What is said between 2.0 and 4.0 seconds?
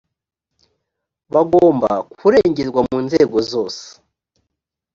kurengerwa mu nzego zose.